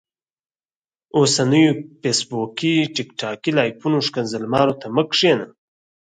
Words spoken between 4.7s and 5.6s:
ته مه کينه